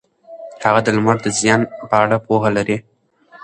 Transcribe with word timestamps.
هغه 0.65 0.79
د 0.83 0.87
لمر 0.95 1.17
د 1.23 1.27
زیان 1.39 1.61
په 1.89 1.95
اړه 2.03 2.17
پوهه 2.25 2.49
لري. 2.57 2.77